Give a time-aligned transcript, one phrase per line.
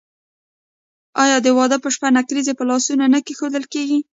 [1.23, 3.99] آیا د واده په شپه نکریزې په لاسونو نه کیښودل کیږي؟